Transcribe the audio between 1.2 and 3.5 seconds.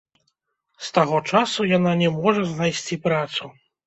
часу яна не можа знайсці працу.